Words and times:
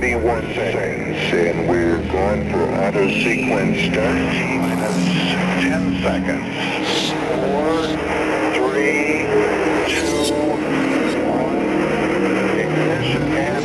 31 0.00 0.54
seconds, 0.54 1.18
and 1.32 1.68
we're 1.68 1.98
going 2.12 2.48
for 2.52 2.68
sequence 3.20 3.78
start. 3.90 4.14
Minus 4.62 4.94
10 5.60 5.98
seconds. 6.04 6.46
4, 7.34 7.98
3, 8.54 9.26
2, 9.88 10.30
1. 10.30 11.38
Ignition 12.60 13.26
and... 13.32 13.64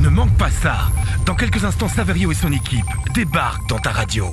Ne 0.00 0.08
manque 0.08 0.36
pas 0.38 0.50
ça. 0.50 0.76
Dans 1.26 1.34
quelques 1.34 1.64
instants, 1.64 1.88
Saverio 1.88 2.30
et 2.30 2.36
son 2.36 2.52
équipe 2.52 2.86
débarquent 3.12 3.68
dans 3.68 3.80
ta 3.80 3.90
radio. 3.90 4.30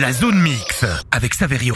La 0.00 0.12
zone 0.12 0.40
mix 0.40 0.84
avec 1.10 1.34
Saverio. 1.34 1.74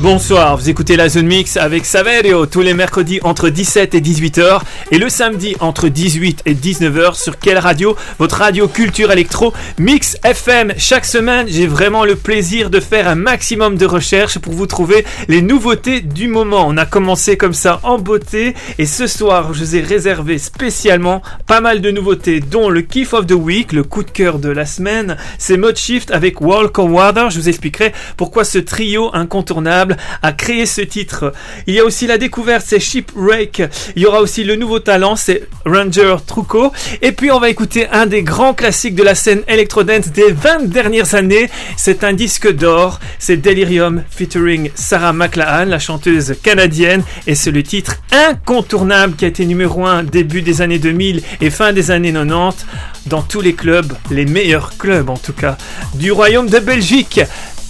Bonsoir, 0.00 0.56
vous 0.56 0.68
écoutez 0.68 0.96
la 0.96 1.08
Zone 1.08 1.28
Mix 1.28 1.56
avec 1.56 1.86
Saverio 1.86 2.46
tous 2.46 2.60
les 2.60 2.74
mercredis 2.74 3.20
entre 3.22 3.48
17 3.48 3.94
et 3.94 4.00
18h 4.00 4.60
et 4.90 4.98
le 4.98 5.08
samedi 5.08 5.54
entre 5.60 5.88
18 5.88 6.42
et 6.46 6.54
19h 6.54 7.14
sur 7.14 7.38
quelle 7.38 7.58
radio 7.58 7.96
Votre 8.18 8.38
radio 8.38 8.66
culture 8.66 9.12
électro 9.12 9.54
Mix 9.78 10.18
FM. 10.24 10.74
Chaque 10.78 11.04
semaine, 11.04 11.46
j'ai 11.48 11.68
vraiment 11.68 12.04
le 12.04 12.16
plaisir 12.16 12.70
de 12.70 12.80
faire 12.80 13.06
un 13.06 13.14
maximum 13.14 13.76
de 13.76 13.86
recherches 13.86 14.40
pour 14.40 14.52
vous 14.52 14.66
trouver 14.66 15.06
les 15.28 15.40
nouveautés 15.42 16.00
du 16.00 16.26
moment. 16.26 16.66
On 16.66 16.76
a 16.76 16.86
commencé 16.86 17.36
comme 17.36 17.54
ça 17.54 17.78
en 17.84 17.98
beauté 17.98 18.54
et 18.78 18.86
ce 18.86 19.06
soir, 19.06 19.54
je 19.54 19.60
vous 19.60 19.76
ai 19.76 19.80
réservé 19.80 20.38
spécialement 20.38 21.22
pas 21.46 21.60
mal 21.60 21.80
de 21.80 21.92
nouveautés 21.92 22.40
dont 22.40 22.68
le 22.68 22.82
Kiff 22.82 23.14
of 23.14 23.28
the 23.28 23.32
Week, 23.32 23.72
le 23.72 23.84
coup 23.84 24.02
de 24.02 24.10
cœur 24.10 24.40
de 24.40 24.50
la 24.50 24.66
semaine, 24.66 25.16
c'est 25.38 25.56
Mode 25.56 25.78
Shift 25.78 26.10
avec 26.10 26.40
Walk 26.40 26.80
on 26.80 26.90
Water. 26.90 27.30
Je 27.30 27.38
vous 27.38 27.48
expliquerai 27.48 27.92
pourquoi 28.16 28.44
ce 28.44 28.58
trio 28.58 29.10
incontournable 29.14 29.83
a 30.22 30.32
créé 30.32 30.66
ce 30.66 30.80
titre. 30.80 31.32
Il 31.66 31.74
y 31.74 31.80
a 31.80 31.84
aussi 31.84 32.06
la 32.06 32.18
découverte, 32.18 32.64
c'est 32.66 32.80
Shipwreck. 32.80 33.62
Il 33.96 34.02
y 34.02 34.06
aura 34.06 34.20
aussi 34.20 34.44
le 34.44 34.56
nouveau 34.56 34.80
talent, 34.80 35.16
c'est 35.16 35.48
Ranger 35.64 36.16
Trucco. 36.26 36.72
Et 37.02 37.12
puis 37.12 37.30
on 37.30 37.38
va 37.38 37.48
écouter 37.48 37.88
un 37.92 38.06
des 38.06 38.22
grands 38.22 38.54
classiques 38.54 38.94
de 38.94 39.02
la 39.02 39.14
scène 39.14 39.42
electro-dance 39.48 40.08
des 40.08 40.32
20 40.32 40.68
dernières 40.68 41.14
années. 41.14 41.50
C'est 41.76 42.04
un 42.04 42.12
disque 42.12 42.52
d'or, 42.52 43.00
c'est 43.18 43.36
Delirium 43.36 44.02
featuring 44.10 44.70
Sarah 44.74 45.12
McLachlan, 45.12 45.66
la 45.66 45.78
chanteuse 45.78 46.34
canadienne. 46.42 47.02
Et 47.26 47.34
c'est 47.34 47.50
le 47.50 47.62
titre 47.62 47.96
incontournable 48.12 49.16
qui 49.16 49.24
a 49.24 49.28
été 49.28 49.44
numéro 49.46 49.86
1 49.86 50.04
début 50.04 50.42
des 50.42 50.62
années 50.62 50.78
2000 50.78 51.22
et 51.40 51.50
fin 51.50 51.72
des 51.72 51.90
années 51.90 52.12
90 52.12 52.66
dans 53.06 53.22
tous 53.22 53.40
les 53.40 53.54
clubs, 53.54 53.92
les 54.10 54.24
meilleurs 54.24 54.76
clubs 54.78 55.10
en 55.10 55.16
tout 55.16 55.32
cas, 55.32 55.56
du 55.94 56.12
royaume 56.12 56.48
de 56.48 56.58
Belgique. 56.58 57.20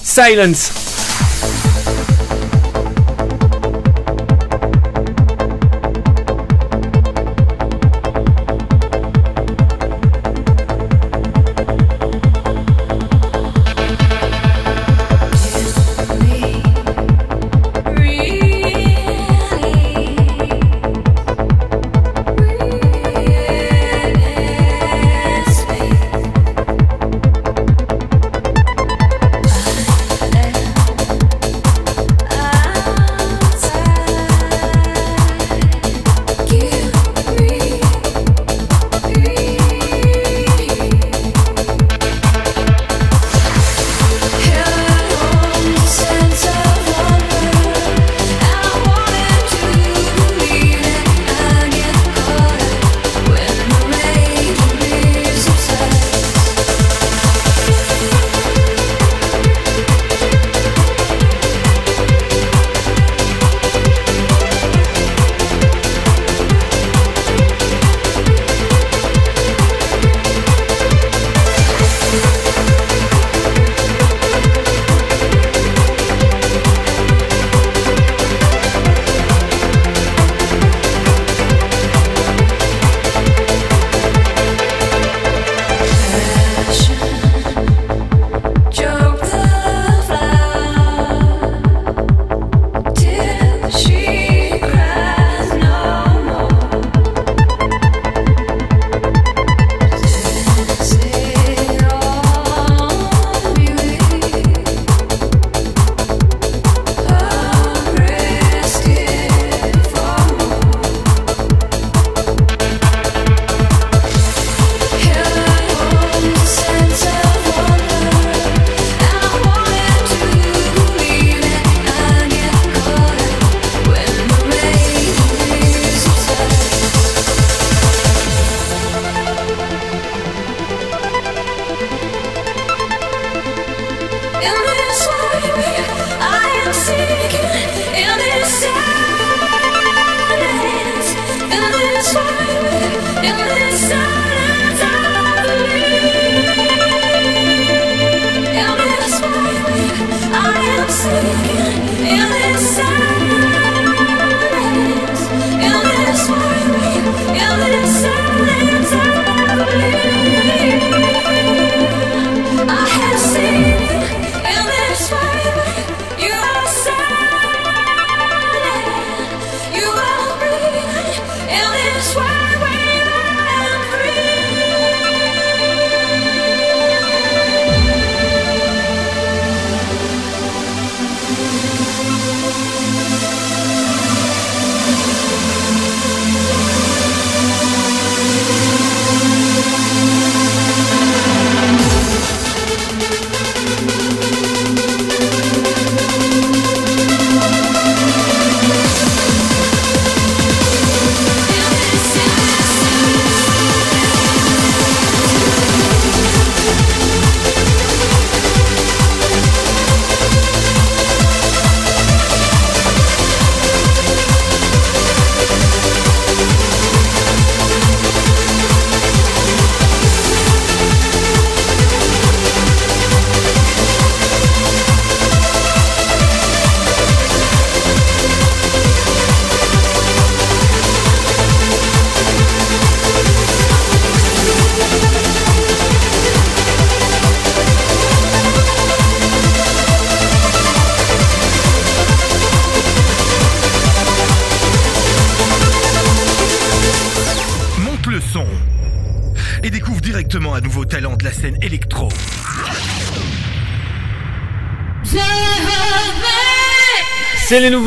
Silence. 0.03 1.04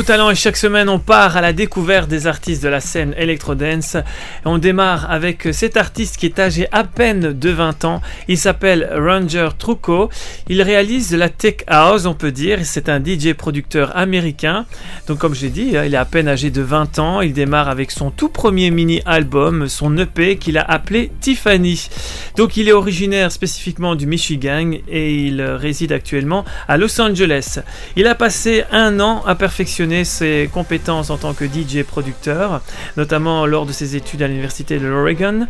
Talents 0.07 0.31
et 0.31 0.35
chaque 0.35 0.55
semaine 0.55 0.87
on 0.87 0.99
part 0.99 1.35
à 1.35 1.41
la 1.41 1.51
découverte 1.51 2.07
des 2.07 2.27
artistes 2.27 2.63
de 2.63 2.69
la 2.69 2.79
scène 2.79 3.13
electro-dance. 3.17 3.95
Et 3.95 4.45
on 4.45 4.57
démarre 4.57 5.11
avec 5.11 5.49
cet 5.51 5.75
artiste 5.75 6.15
qui 6.15 6.27
est 6.27 6.39
âgé 6.39 6.65
à 6.71 6.85
peine 6.85 7.37
de 7.37 7.49
20 7.49 7.83
ans. 7.83 8.01
Il 8.29 8.37
s'appelle 8.37 8.89
Ranger 8.95 9.49
Trucco. 9.59 10.09
Il 10.47 10.61
réalise 10.61 11.13
la 11.13 11.27
tech 11.27 11.55
house, 11.67 12.05
on 12.05 12.13
peut 12.13 12.31
dire. 12.31 12.59
C'est 12.63 12.87
un 12.87 13.03
DJ 13.03 13.33
producteur 13.33 13.97
américain. 13.97 14.65
Donc 15.07 15.17
comme 15.17 15.35
je 15.35 15.41
l'ai 15.41 15.49
dit, 15.49 15.73
il 15.73 15.93
est 15.93 15.97
à 15.97 16.05
peine 16.05 16.29
âgé 16.29 16.51
de 16.51 16.61
20 16.61 16.99
ans. 16.99 17.19
Il 17.19 17.33
démarre 17.33 17.67
avec 17.67 17.91
son 17.91 18.09
tout 18.09 18.29
premier 18.29 18.71
mini-album, 18.71 19.67
son 19.67 19.97
EP 19.97 20.37
qu'il 20.37 20.57
a 20.57 20.63
appelé 20.63 21.11
Tiffany. 21.19 21.89
Donc 22.37 22.55
il 22.55 22.69
est 22.69 22.73
originaire 22.73 23.29
spécifiquement 23.33 23.95
du 23.95 24.07
Michigan 24.07 24.71
et 24.87 25.13
il 25.25 25.41
réside 25.41 25.91
actuellement 25.91 26.45
à 26.69 26.77
Los 26.77 27.01
Angeles. 27.01 27.59
Il 27.97 28.07
a 28.07 28.15
passé 28.15 28.63
un 28.71 29.01
an 29.01 29.21
à 29.25 29.35
perfectionner 29.35 29.96
ses 30.03 30.49
compétences 30.53 31.09
en 31.09 31.17
tant 31.17 31.33
que 31.33 31.45
DJ 31.45 31.83
producteur, 31.83 32.61
notamment 32.95 33.45
lors 33.45 33.65
de 33.65 33.71
ses 33.71 33.95
études 33.95 34.21
à 34.21 34.27
l'université 34.27 34.79
de 34.79 34.87
l'Oregon. 34.87 35.47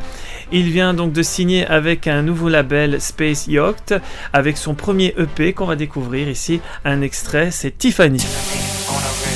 Il 0.51 0.69
vient 0.71 0.93
donc 0.93 1.13
de 1.13 1.21
signer 1.21 1.65
avec 1.65 2.07
un 2.07 2.21
nouveau 2.21 2.49
label 2.49 3.01
Space 3.01 3.47
Yacht 3.47 3.93
avec 4.33 4.57
son 4.57 4.73
premier 4.73 5.13
EP 5.17 5.53
qu'on 5.53 5.65
va 5.65 5.75
découvrir 5.75 6.29
ici. 6.29 6.61
Un 6.85 7.01
extrait, 7.01 7.51
c'est 7.51 7.77
Tiffany. 7.77 8.19
Tiffany 8.19 9.26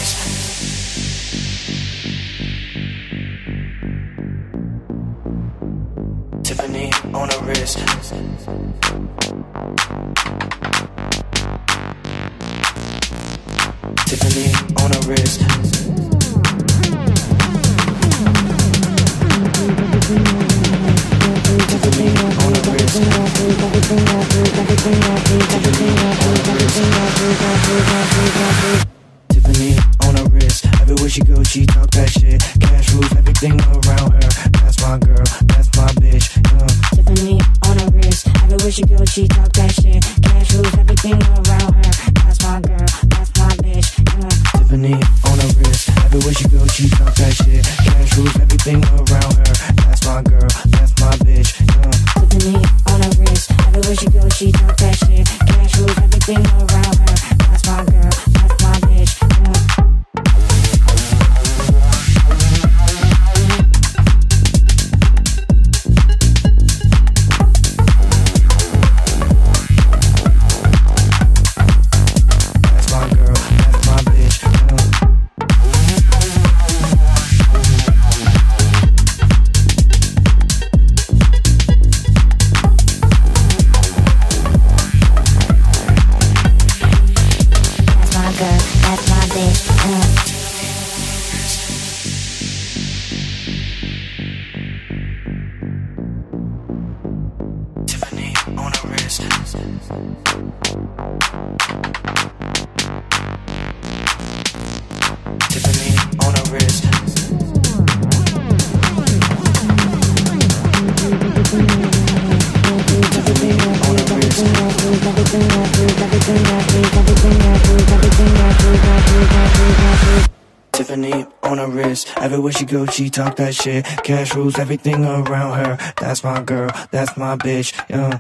talk 123.22 123.36
that 123.36 123.54
shit. 123.54 123.86
Cash 124.04 124.34
rules 124.34 124.58
everything 124.58 125.06
around 125.06 125.63
her. 125.63 125.78
That's 125.98 126.24
my 126.24 126.42
girl, 126.42 126.72
that's 126.90 127.16
my 127.18 127.36
bitch. 127.36 127.72
Yeah. 127.88 128.18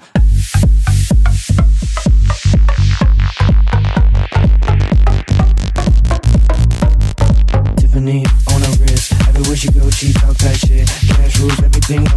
Tiffany 7.77 8.25
on 8.53 8.61
her 8.61 8.75
wrist. 8.83 9.13
Everywhere 9.27 9.55
she 9.55 9.71
goes, 9.71 9.95
she 9.95 10.13
talk 10.13 10.37
that 10.37 10.57
shit. 10.57 10.87
Cash 10.87 11.39
rules 11.39 11.59
everything 11.63 12.07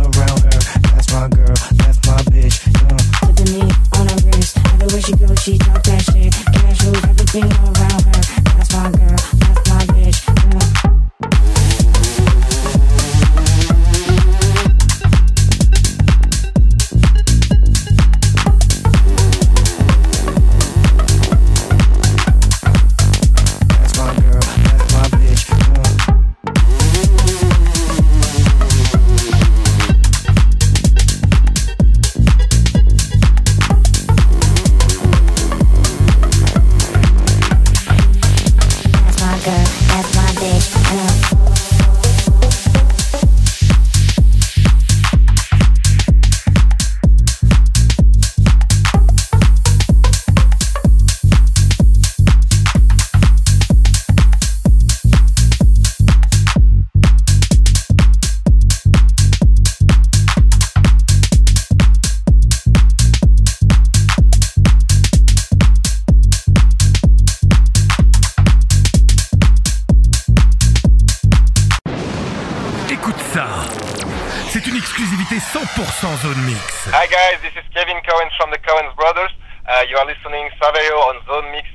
are 80.04 80.14
listening, 80.14 80.49
Saveo 80.61 80.99
on 81.08 81.26
Zone 81.26 81.50
Mix. 81.52 81.66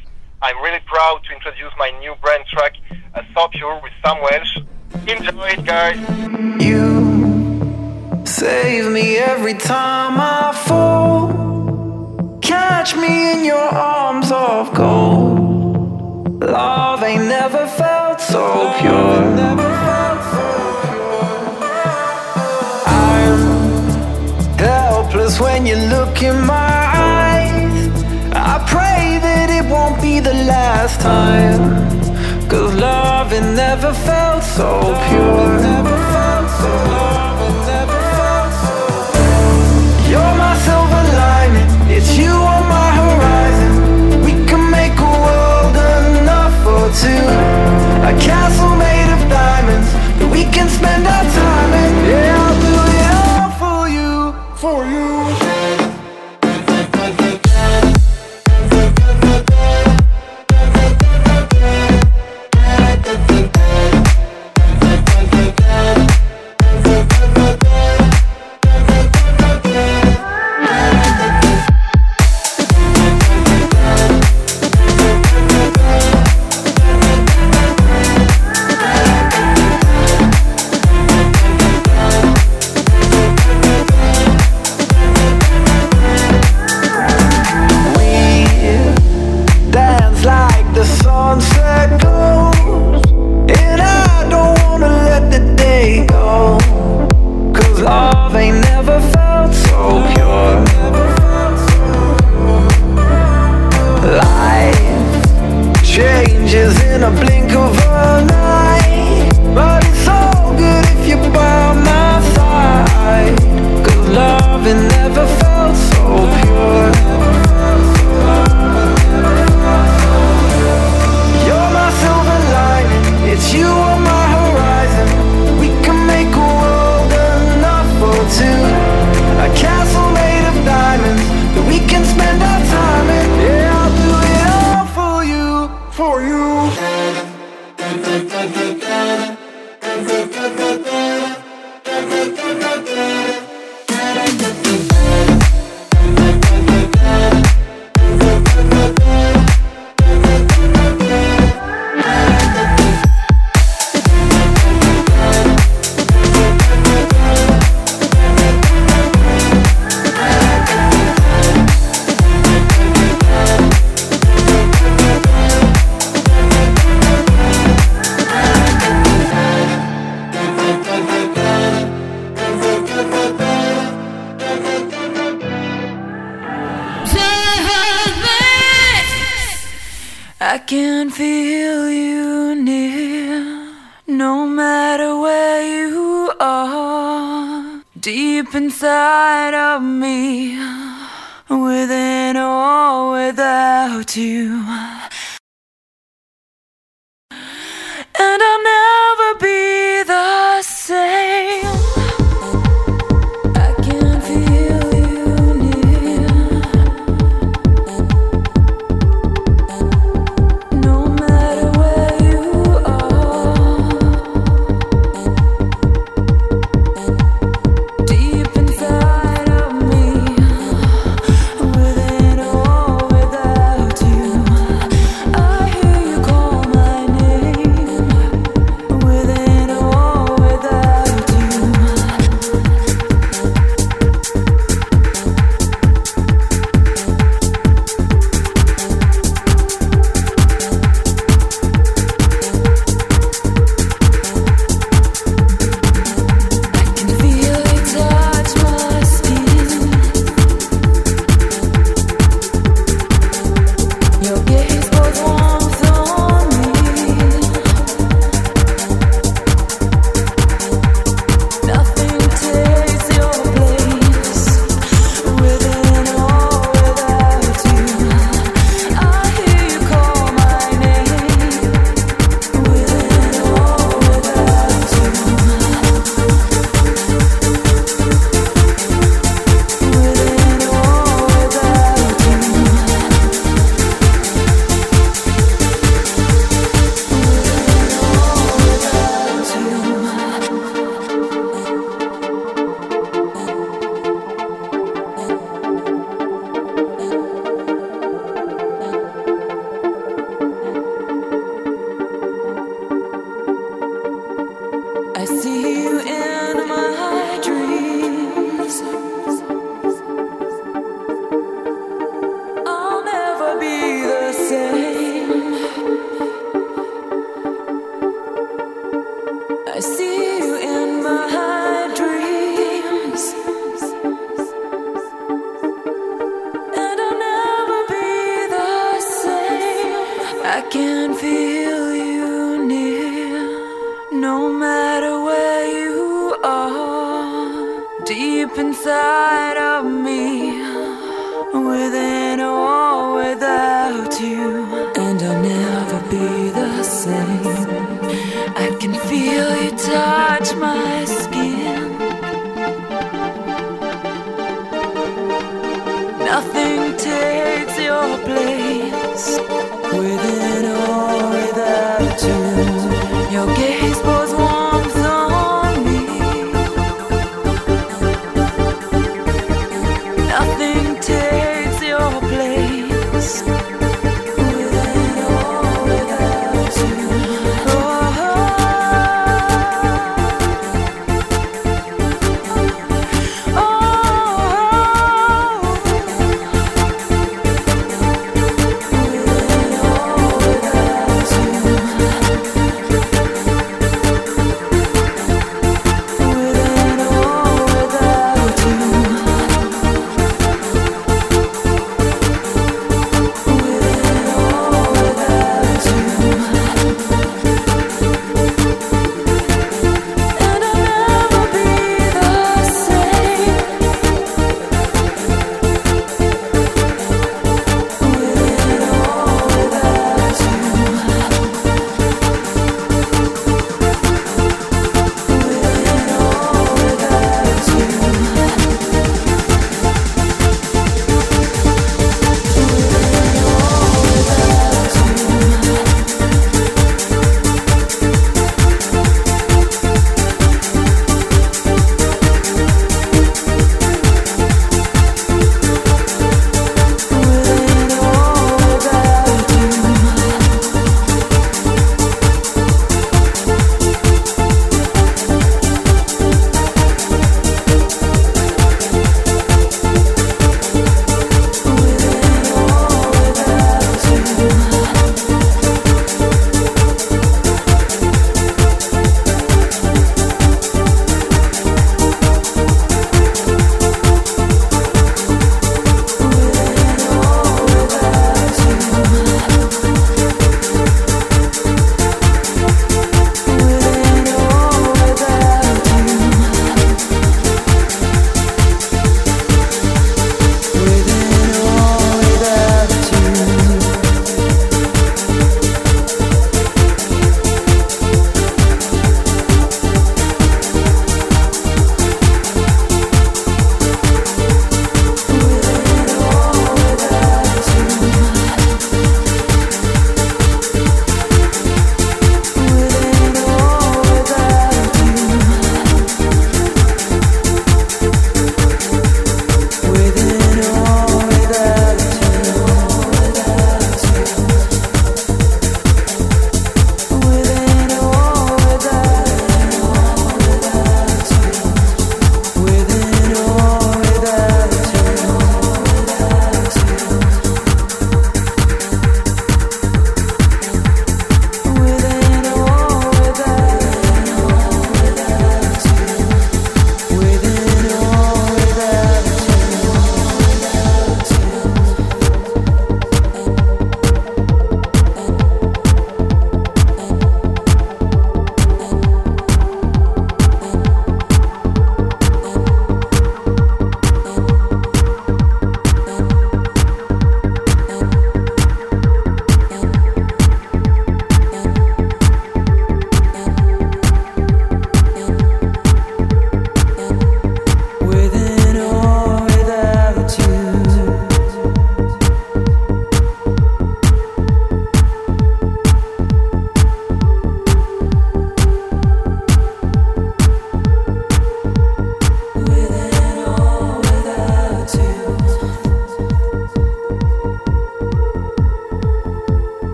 I'm 0.41 0.57
really 0.62 0.79
proud 0.86 1.21
to 1.25 1.33
introduce 1.33 1.71
my 1.77 1.89
new 2.00 2.15
brand 2.21 2.45
track, 2.48 2.74
A 3.15 3.25
So 3.33 3.48
Pure 3.50 3.81
with 3.81 3.91
Sam 4.03 4.21
Welsh. 4.21 4.57
Enjoy 5.07 5.48
it, 5.48 5.65
guys. 5.65 5.98
You 6.63 8.25
save 8.25 8.91
me 8.91 9.17
every 9.17 9.55
time 9.55 10.19
I 10.19 10.53
fall. 10.67 12.39
Catch 12.41 12.95
me 12.95 13.31
in 13.33 13.45
your 13.45 13.57
arms 13.57 14.31
of 14.31 14.74
gold. 14.74 16.43
Love 16.43 17.03
ain't 17.03 17.25
never 17.25 17.67
felt 17.67 18.21
so 18.21 18.74
pure. 18.79 19.21
Never 19.36 19.69
felt 19.86 20.21
so 20.33 20.48
pure. 20.88 21.19
I'm 22.86 24.57
helpless 24.57 25.39
when 25.39 25.65
you 25.65 25.75
look 25.75 26.21
in 26.21 26.45
my 26.45 26.78
last 30.50 31.00
time. 31.00 31.62
Cause 32.50 32.74
love, 32.74 33.32
it 33.32 33.46
never 33.63 33.94
felt 33.94 34.44
so 34.44 34.70
pure. 35.08 35.50
You're 40.12 40.36
my 40.44 40.53
silver 40.68 41.03
lining, 41.24 41.70
it's 41.96 42.12
you 42.18 42.34
on 42.53 42.63
my 42.77 42.89
horizon. 43.01 43.74
We 44.25 44.34
can 44.50 44.63
make 44.79 44.96
a 45.10 45.13
world 45.25 45.75
enough 46.22 46.56
for 46.65 46.84
two. 47.03 47.25
A 48.12 48.13
castle 48.27 48.69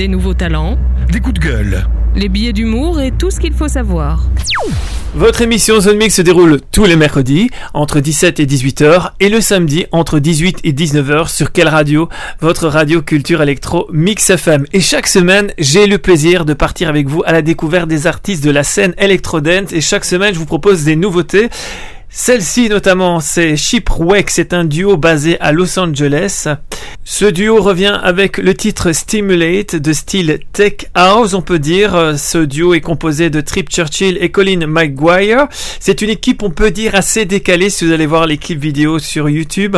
des 0.00 0.08
nouveaux 0.08 0.32
talents, 0.32 0.78
des 1.12 1.20
coups 1.20 1.34
de 1.34 1.46
gueule, 1.46 1.86
les 2.16 2.30
billets 2.30 2.54
d'humour 2.54 3.02
et 3.02 3.10
tout 3.10 3.30
ce 3.30 3.38
qu'il 3.38 3.52
faut 3.52 3.68
savoir. 3.68 4.30
Votre 5.14 5.42
émission 5.42 5.78
Zone 5.78 5.98
Mix 5.98 6.14
se 6.14 6.22
déroule 6.22 6.58
tous 6.72 6.86
les 6.86 6.96
mercredis 6.96 7.50
entre 7.74 8.00
17 8.00 8.40
et 8.40 8.46
18h 8.46 9.10
et 9.20 9.28
le 9.28 9.42
samedi 9.42 9.84
entre 9.92 10.18
18 10.18 10.60
et 10.64 10.72
19h 10.72 11.28
sur 11.28 11.52
quelle 11.52 11.68
radio? 11.68 12.08
Votre 12.40 12.68
radio 12.68 13.02
culture 13.02 13.42
électro 13.42 13.90
Mix 13.92 14.30
FM. 14.30 14.64
Et 14.72 14.80
chaque 14.80 15.06
semaine, 15.06 15.52
j'ai 15.58 15.86
le 15.86 15.98
plaisir 15.98 16.46
de 16.46 16.54
partir 16.54 16.88
avec 16.88 17.06
vous 17.06 17.22
à 17.26 17.32
la 17.32 17.42
découverte 17.42 17.86
des 17.86 18.06
artistes 18.06 18.42
de 18.42 18.50
la 18.50 18.62
scène 18.62 18.94
électrodance 18.96 19.70
et 19.72 19.82
chaque 19.82 20.06
semaine, 20.06 20.32
je 20.32 20.38
vous 20.38 20.46
propose 20.46 20.82
des 20.84 20.96
nouveautés 20.96 21.50
celle-ci 22.12 22.68
notamment, 22.68 23.20
c'est 23.20 23.56
Shipwreck, 23.56 24.30
c'est 24.30 24.52
un 24.52 24.64
duo 24.64 24.96
basé 24.96 25.38
à 25.40 25.52
Los 25.52 25.78
Angeles. 25.78 26.48
Ce 27.04 27.24
duo 27.24 27.62
revient 27.62 28.00
avec 28.02 28.38
le 28.38 28.52
titre 28.52 28.90
Stimulate 28.90 29.76
de 29.76 29.92
style 29.92 30.40
Tech 30.52 30.86
House, 30.94 31.34
on 31.34 31.40
peut 31.40 31.60
dire. 31.60 32.14
Ce 32.18 32.38
duo 32.38 32.74
est 32.74 32.80
composé 32.80 33.30
de 33.30 33.40
Trip 33.40 33.70
Churchill 33.70 34.18
et 34.20 34.30
Colin 34.30 34.66
McGuire. 34.66 35.46
C'est 35.78 36.02
une 36.02 36.10
équipe, 36.10 36.42
on 36.42 36.50
peut 36.50 36.72
dire, 36.72 36.96
assez 36.96 37.26
décalée 37.26 37.70
si 37.70 37.86
vous 37.86 37.92
allez 37.92 38.06
voir 38.06 38.26
les 38.26 38.38
clips 38.38 38.60
vidéo 38.60 38.98
sur 38.98 39.28
YouTube. 39.28 39.76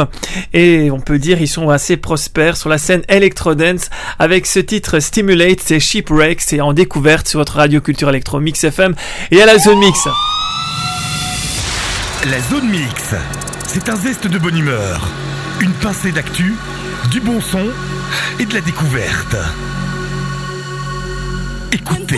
Et 0.54 0.90
on 0.90 1.00
peut 1.00 1.18
dire, 1.18 1.38
ils 1.40 1.48
sont 1.48 1.68
assez 1.68 1.98
prospères 1.98 2.56
sur 2.56 2.70
la 2.70 2.78
scène 2.78 3.02
electro-dance 3.08 3.90
avec 4.18 4.46
ce 4.46 4.58
titre 4.58 5.00
Stimulate, 5.00 5.60
c'est 5.60 5.80
Shipwreck, 5.80 6.40
c'est 6.40 6.62
en 6.62 6.72
découverte 6.72 7.28
sur 7.28 7.40
votre 7.40 7.56
radio 7.56 7.82
culture 7.82 8.08
électro 8.08 8.40
Mix 8.40 8.64
FM 8.64 8.94
et 9.30 9.42
à 9.42 9.46
la 9.46 9.58
zone 9.58 9.80
mix. 9.80 10.08
La 12.30 12.40
zone 12.40 12.68
mix, 12.68 13.16
c'est 13.66 13.88
un 13.88 13.96
zeste 13.96 14.28
de 14.28 14.38
bonne 14.38 14.56
humeur, 14.56 15.08
une 15.60 15.72
pincée 15.72 16.12
d'actu, 16.12 16.54
du 17.10 17.20
bon 17.20 17.40
son 17.40 17.66
et 18.38 18.46
de 18.46 18.54
la 18.54 18.60
découverte. 18.60 19.34
Écoutez. 21.72 22.14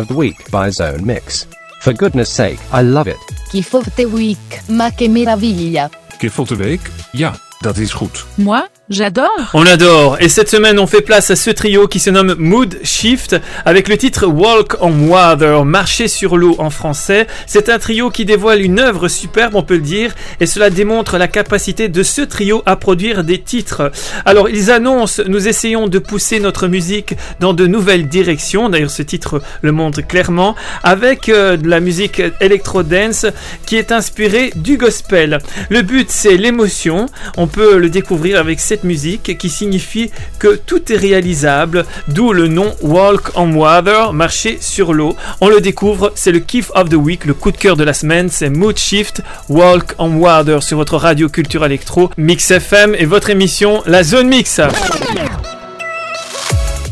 Of 0.00 0.08
the 0.08 0.14
Week 0.14 0.50
by 0.50 0.70
Zone 0.70 1.04
Mix. 1.04 1.46
For 1.80 1.92
goodness 1.92 2.28
sake, 2.30 2.58
I 2.72 2.82
love 2.82 3.06
it. 3.06 3.18
Gift 3.52 3.74
of 3.74 3.94
the 3.94 4.06
Week, 4.06 4.62
ma 4.68 4.90
che 4.90 5.08
meraviglia. 5.08 5.90
Gift 6.18 6.38
of 6.38 6.48
the 6.48 6.56
Week? 6.56 6.80
Ja, 7.12 7.34
dat 7.60 7.76
is 7.76 7.92
goed. 7.92 8.24
Moi, 8.34 8.62
j'adore. 8.90 9.50
On 9.54 9.64
adore. 9.66 10.16
Et 10.20 10.28
cette 10.28 10.50
semaine, 10.50 10.78
on 10.80 10.86
fait 10.86 11.00
place 11.00 11.30
à 11.30 11.36
ce 11.36 11.50
trio 11.50 11.86
qui 11.86 12.00
se 12.00 12.10
nomme 12.10 12.34
Mood 12.38 12.78
Shift 12.82 13.36
avec 13.64 13.88
le 13.88 13.96
titre 13.96 14.26
Walk 14.26 14.76
on 14.80 15.08
Water, 15.08 15.64
marcher 15.64 16.08
sur 16.08 16.36
l'eau 16.36 16.56
en 16.58 16.70
français. 16.70 17.28
C'est 17.46 17.68
un 17.68 17.78
trio 17.78 18.10
qui 18.10 18.24
dévoile 18.24 18.60
une 18.60 18.80
œuvre 18.80 19.06
superbe, 19.08 19.54
on 19.54 19.62
peut 19.62 19.74
le 19.74 19.80
dire, 19.80 20.12
et 20.40 20.46
cela 20.46 20.70
démontre 20.70 21.18
la 21.18 21.28
capacité 21.28 21.88
de 21.88 22.02
ce 22.02 22.22
trio 22.22 22.62
à 22.66 22.74
produire 22.74 23.22
des 23.22 23.40
titres. 23.40 23.92
Alors, 24.24 24.48
ils 24.48 24.72
annoncent, 24.72 25.22
nous 25.26 25.46
essayons 25.46 25.86
de 25.86 25.98
pousser 26.00 26.40
notre 26.40 26.66
musique 26.66 27.14
dans 27.38 27.52
de 27.54 27.66
nouvelles 27.66 28.08
directions. 28.08 28.68
D'ailleurs, 28.68 28.90
ce 28.90 29.02
titre 29.02 29.40
le 29.62 29.70
montre 29.70 30.00
clairement 30.00 30.56
avec 30.82 31.28
euh, 31.28 31.56
de 31.56 31.68
la 31.68 31.78
musique 31.78 32.20
électro-dance 32.40 33.26
qui 33.66 33.76
est 33.76 33.92
inspirée 33.92 34.50
du 34.56 34.76
gospel. 34.76 35.38
Le 35.68 35.82
but, 35.82 36.10
c'est 36.10 36.36
l'émotion. 36.36 37.06
On 37.36 37.46
peut 37.46 37.78
le 37.78 37.88
découvrir 37.88 38.38
avec 38.38 38.58
cette 38.58 38.79
musique 38.84 39.36
qui 39.38 39.48
signifie 39.48 40.10
que 40.38 40.56
tout 40.56 40.92
est 40.92 40.96
réalisable, 40.96 41.84
d'où 42.08 42.32
le 42.32 42.48
nom 42.48 42.74
Walk 42.82 43.30
on 43.36 43.52
Water, 43.54 44.12
marcher 44.12 44.58
sur 44.60 44.92
l'eau. 44.92 45.16
On 45.40 45.48
le 45.48 45.60
découvre, 45.60 46.12
c'est 46.14 46.32
le 46.32 46.40
kiff 46.40 46.70
of 46.74 46.88
the 46.88 46.94
week, 46.94 47.24
le 47.24 47.34
coup 47.34 47.50
de 47.52 47.56
cœur 47.56 47.76
de 47.76 47.84
la 47.84 47.92
semaine, 47.94 48.28
c'est 48.28 48.50
Mood 48.50 48.76
Shift, 48.78 49.22
Walk 49.48 49.94
on 49.98 50.16
Water 50.16 50.62
sur 50.62 50.76
votre 50.76 50.96
radio 50.96 51.28
culture 51.28 51.64
électro, 51.64 52.10
Mix 52.16 52.50
FM 52.50 52.94
et 52.98 53.04
votre 53.06 53.30
émission 53.30 53.82
La 53.86 54.02
Zone 54.02 54.28
Mix. 54.28 54.60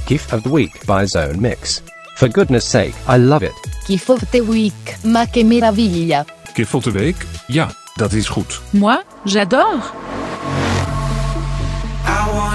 Gift 0.09 0.33
of 0.33 0.43
the 0.43 0.47
Week 0.49 0.73
by 0.87 1.07
Zone 1.07 1.39
Mix. 1.39 1.83
For 2.17 2.29
goodness 2.29 2.65
sake, 2.65 2.95
I 3.09 3.19
love 3.19 3.43
it. 3.43 3.53
Gift 3.87 4.11
of 4.11 4.25
the 4.33 4.41
Week, 4.41 4.99
ma 5.05 5.27
che 5.27 5.45
meraviglia. 5.45 6.25
Gift 6.55 6.75
of 6.75 6.85
the 6.85 6.91
Week? 6.91 7.17
Ja, 7.47 7.69
dat 7.97 8.13
is 8.13 8.29
goed. 8.29 8.61
Moi, 8.71 9.03
j'adore. 9.25 9.93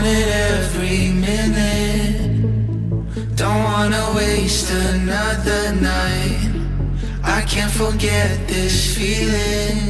It 0.06 0.28
every 0.28 1.14
minute. 1.14 2.36
Don't 3.38 3.64
wanna 3.64 4.12
waste 4.14 4.70
another 4.70 5.72
night. 5.76 6.52
I 7.24 7.42
can't 7.44 7.72
forget 7.72 8.46
this 8.46 8.98
feeling. 8.98 9.88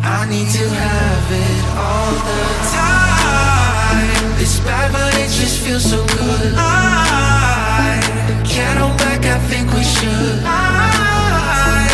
I 0.00 0.26
need 0.30 0.48
to 0.48 0.68
have 0.68 1.28
it 1.46 1.64
all 1.76 2.12
the 2.30 2.44
time. 2.78 4.40
It's 4.40 4.60
bad, 4.60 4.92
but 4.92 5.12
it 5.14 5.30
just 5.40 5.58
feels 5.64 5.84
so 5.90 6.06
good. 6.06 6.54
I 6.56 7.98
can't 8.46 8.78
hold 8.78 8.96
back, 8.98 9.26
I 9.26 9.38
think 9.50 9.72
we 9.72 9.82
should. 9.82 10.40
I 10.44 11.88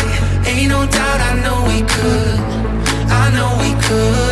ain't 0.45 0.69
no 0.69 0.85
doubt, 0.85 1.19
I 1.19 1.33
know 1.43 1.63
we 1.65 1.81
could. 1.81 2.39
I 3.09 3.31
know 3.33 3.57
we 3.59 3.73
could. 3.87 4.30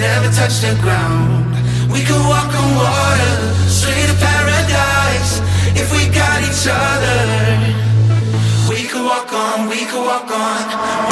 Never 0.00 0.32
touch 0.32 0.60
the 0.60 0.74
ground. 0.80 1.52
We 1.92 2.00
could 2.02 2.24
walk 2.24 2.48
on 2.48 2.68
water, 2.74 3.36
straight 3.68 4.08
to 4.08 4.16
paradise. 4.16 5.32
If 5.76 5.92
we 5.92 6.08
got 6.08 6.40
each 6.48 6.64
other, 6.66 7.20
we 8.70 8.88
could 8.88 9.04
walk 9.04 9.30
on, 9.32 9.68
we 9.68 9.84
could 9.84 10.04
walk 10.04 10.30
on 10.30 11.09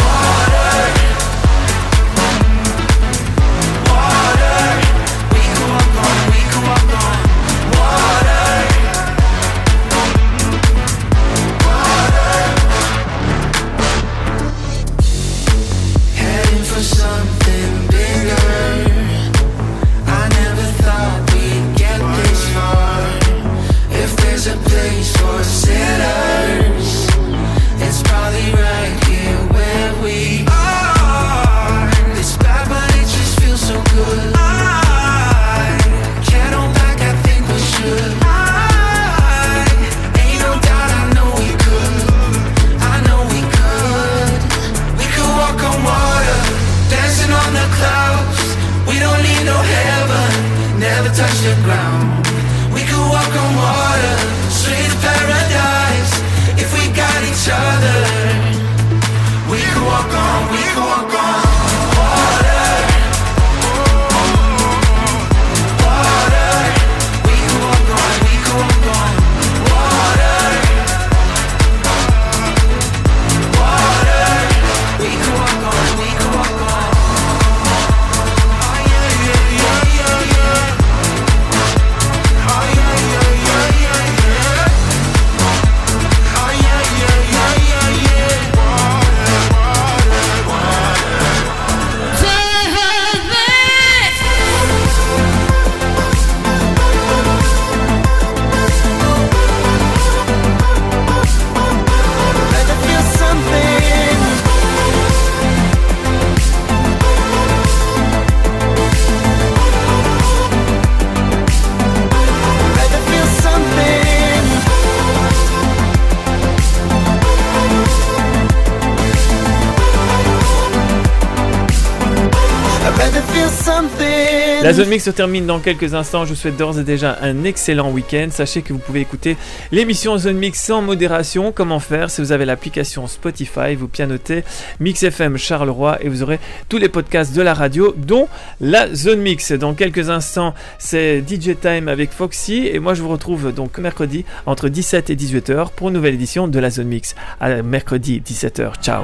zone 124.78 124.90
mix 124.90 125.02
se 125.02 125.10
termine 125.10 125.44
dans 125.44 125.58
quelques 125.58 125.94
instants. 125.94 126.24
Je 126.24 126.30
vous 126.30 126.36
souhaite 126.36 126.56
d'ores 126.56 126.78
et 126.78 126.84
déjà 126.84 127.18
un 127.20 127.42
excellent 127.42 127.90
week-end. 127.90 128.28
Sachez 128.30 128.62
que 128.62 128.72
vous 128.72 128.78
pouvez 128.78 129.00
écouter 129.00 129.36
l'émission 129.72 130.16
Zone 130.18 130.36
Mix 130.36 130.62
sans 130.62 130.82
modération. 130.82 131.50
Comment 131.50 131.80
faire 131.80 132.10
Si 132.10 132.20
vous 132.20 132.30
avez 132.30 132.44
l'application 132.44 133.08
Spotify, 133.08 133.74
vous 133.74 133.88
pianotez 133.88 134.44
Mix 134.78 135.02
FM 135.02 135.36
Charleroi 135.36 135.98
et 136.00 136.08
vous 136.08 136.22
aurez 136.22 136.38
tous 136.68 136.78
les 136.78 136.88
podcasts 136.88 137.34
de 137.34 137.42
la 137.42 137.54
radio, 137.54 137.92
dont 137.96 138.28
la 138.60 138.94
Zone 138.94 139.18
Mix. 139.18 139.50
Dans 139.50 139.74
quelques 139.74 140.10
instants, 140.10 140.54
c'est 140.78 141.24
DJ 141.28 141.56
Time 141.60 141.88
avec 141.88 142.12
Foxy 142.12 142.68
et 142.72 142.78
moi 142.78 142.94
je 142.94 143.02
vous 143.02 143.08
retrouve 143.08 143.52
donc 143.52 143.78
mercredi 143.78 144.24
entre 144.46 144.68
17 144.68 145.10
et 145.10 145.16
18h 145.16 145.70
pour 145.74 145.88
une 145.88 145.94
nouvelle 145.94 146.14
édition 146.14 146.46
de 146.46 146.58
la 146.60 146.70
Zone 146.70 146.86
Mix. 146.86 147.16
À 147.40 147.62
mercredi 147.62 148.22
17h. 148.24 148.80
Ciao. 148.80 149.02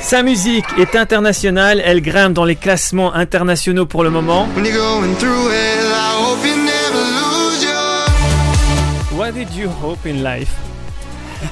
Sa 0.00 0.22
musique 0.22 0.64
est 0.78 0.96
internationale, 0.96 1.82
elle 1.84 2.00
grimpe 2.00 2.32
dans 2.32 2.44
les 2.44 2.56
classements 2.56 3.12
internationaux 3.14 3.84
pour 3.84 4.02
le 4.02 4.10
moment. 4.10 4.48
What 9.12 9.32
did 9.32 9.52
you 9.54 9.68
hope 9.82 10.06
in 10.06 10.22
life? 10.22 10.54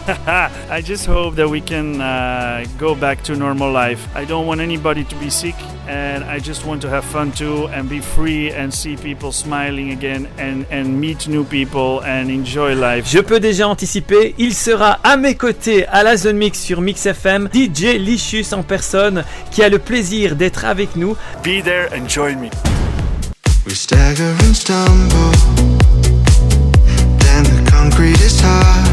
I 0.70 0.80
just 0.82 1.06
hope 1.06 1.36
that 1.36 1.48
we 1.48 1.60
can 1.60 2.00
uh, 2.00 2.64
go 2.78 2.94
back 2.94 3.22
to 3.24 3.36
normal 3.36 3.72
life. 3.72 4.06
I 4.14 4.24
don't 4.24 4.46
want 4.46 4.60
anybody 4.60 5.04
to 5.04 5.16
be 5.16 5.28
sick, 5.30 5.56
and 5.94 6.24
I 6.24 6.40
just 6.40 6.66
want 6.66 6.82
to 6.82 6.88
have 6.88 7.04
fun 7.04 7.30
too 7.30 7.68
and 7.68 7.88
be 7.88 8.00
free 8.00 8.50
and 8.50 8.72
see 8.72 8.96
people 8.96 9.30
smiling 9.30 9.92
again 9.92 10.26
and, 10.38 10.66
and 10.70 11.00
meet 11.00 11.28
new 11.28 11.44
people 11.44 12.00
and 12.04 12.30
enjoy 12.30 12.74
life. 12.74 13.06
Je 13.06 13.20
peux 13.20 13.38
déjà 13.38 13.68
anticiper, 13.68 14.34
il 14.38 14.54
sera 14.54 14.98
à 15.04 15.16
mes 15.16 15.36
côtés 15.36 15.86
à 15.86 16.02
la 16.02 16.16
Zone 16.16 16.36
Mix 16.36 16.58
sur 16.58 16.80
Mix 16.80 17.06
FM, 17.06 17.48
DJ 17.54 17.96
Licious 17.98 18.52
en 18.52 18.62
personne, 18.62 19.24
qui 19.52 19.62
a 19.62 19.68
le 19.68 19.78
plaisir 19.78 20.34
d'être 20.34 20.64
avec 20.64 20.96
nous. 20.96 21.16
Be 21.44 21.62
there 21.62 21.88
and 21.92 22.08
join 22.08 22.40
me. 22.40 22.50
We 23.66 23.74
stagger 23.74 24.34
and 24.42 24.54
stumble. 24.54 25.30
Then 27.18 27.44
the 27.44 27.70
concrete 27.70 28.20
is 28.20 28.40
hard. 28.40 28.83